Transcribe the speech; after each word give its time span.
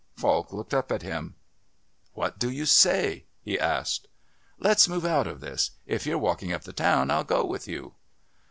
Falk 0.15 0.51
looked 0.51 0.73
up 0.73 0.91
at 0.91 1.03
him. 1.03 1.35
"What 2.13 2.39
do 2.39 2.49
you 2.49 2.65
say?" 2.65 3.25
he 3.43 3.59
asked. 3.59 4.07
"Let's 4.57 4.89
move 4.89 5.05
out 5.05 5.27
of 5.27 5.41
this. 5.41 5.69
If 5.85 6.07
you're 6.07 6.17
walking 6.17 6.51
up 6.51 6.63
the 6.63 6.73
town 6.73 7.11
I'll 7.11 7.23
go 7.23 7.45
with 7.45 7.67
you." 7.67 7.93